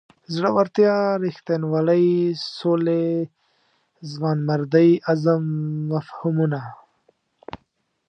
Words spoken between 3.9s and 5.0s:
ځوانمردۍ